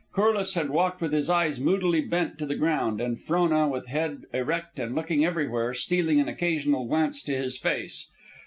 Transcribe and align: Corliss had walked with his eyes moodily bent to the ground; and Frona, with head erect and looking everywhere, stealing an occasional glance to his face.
Corliss 0.15 0.55
had 0.55 0.71
walked 0.71 0.99
with 0.99 1.13
his 1.13 1.29
eyes 1.29 1.59
moodily 1.59 2.01
bent 2.01 2.39
to 2.39 2.47
the 2.47 2.55
ground; 2.55 2.99
and 2.99 3.21
Frona, 3.21 3.67
with 3.67 3.85
head 3.85 4.23
erect 4.33 4.79
and 4.79 4.95
looking 4.95 5.23
everywhere, 5.23 5.75
stealing 5.75 6.19
an 6.19 6.27
occasional 6.27 6.87
glance 6.87 7.21
to 7.21 7.37
his 7.37 7.59
face. 7.59 8.07